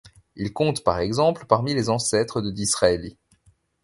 Ils 0.35 0.51
comptent 0.51 0.83
par 0.83 0.97
exemple 0.97 1.45
parmi 1.45 1.75
les 1.75 1.91
ancêtres 1.91 2.41
de 2.41 2.49
Disraëli. 2.49 3.19